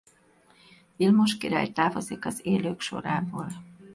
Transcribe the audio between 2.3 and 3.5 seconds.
élők sorából.